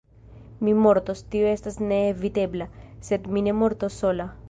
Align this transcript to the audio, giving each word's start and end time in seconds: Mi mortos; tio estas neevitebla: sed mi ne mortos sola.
Mi 0.67 0.73
mortos; 0.85 1.21
tio 1.35 1.47
estas 1.51 1.79
neevitebla: 1.93 2.71
sed 3.11 3.33
mi 3.37 3.49
ne 3.51 3.59
mortos 3.63 4.05
sola. 4.05 4.33